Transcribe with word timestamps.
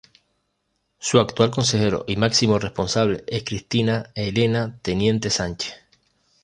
Su 0.97 1.19
actual 1.19 1.51
consejero 1.51 2.05
y 2.07 2.15
máximo 2.15 2.57
responsable 2.57 3.23
es 3.27 3.43
Cristina 3.43 4.09
Elena 4.15 4.79
Teniente 4.81 5.29
Sánchez. 5.29 5.75